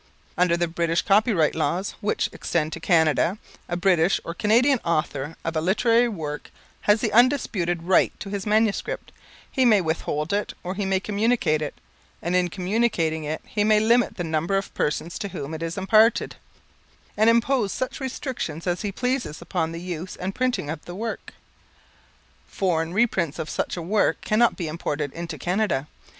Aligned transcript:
Under 0.35 0.57
the 0.57 0.67
British 0.67 1.03
Copyright 1.03 1.53
Laws, 1.53 1.91
which 2.01 2.27
extend 2.33 2.73
to 2.73 2.79
Canada, 2.79 3.37
a 3.69 3.77
British 3.77 4.19
or 4.23 4.33
Canadian 4.33 4.79
author 4.83 5.35
of 5.45 5.55
a 5.55 5.61
literary 5.61 6.07
work 6.07 6.49
has 6.89 7.01
the 7.01 7.13
undisputed 7.13 7.83
right 7.83 8.11
to 8.19 8.29
his 8.31 8.47
manuscript; 8.47 9.11
he 9.51 9.63
may 9.63 9.79
withhold, 9.79 10.33
or 10.63 10.73
he 10.73 10.85
may 10.87 10.99
communicate 10.99 11.61
it, 11.61 11.75
and 12.19 12.35
in 12.35 12.49
communicating 12.49 13.25
it 13.25 13.43
he 13.45 13.63
may 13.63 13.79
limit 13.79 14.17
the 14.17 14.23
number 14.23 14.57
of 14.57 14.73
persons 14.73 15.19
to 15.19 15.27
whom 15.27 15.53
it 15.53 15.61
is 15.61 15.77
imparted, 15.77 16.35
and 17.15 17.29
impose 17.29 17.71
such 17.71 17.99
restrictions 17.99 18.65
as 18.65 18.81
he 18.81 18.91
pleases 18.91 19.39
upon 19.39 19.71
the 19.71 19.79
use 19.79 20.15
and 20.15 20.33
printing 20.33 20.67
of 20.67 20.83
the 20.85 20.95
work. 20.95 21.35
Foreign 22.47 22.91
reprints 22.91 23.37
of 23.37 23.51
such 23.51 23.77
a 23.77 23.83
work 23.83 24.19
cannot 24.21 24.55
be 24.57 24.67
imported 24.67 25.13
into 25.13 25.37
Canada. 25.37 25.85